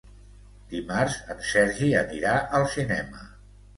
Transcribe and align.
Dimarts 0.71 1.19
en 1.35 1.45
Sergi 1.49 1.91
anirà 2.01 2.33
al 2.61 2.67
cinema. 2.77 3.27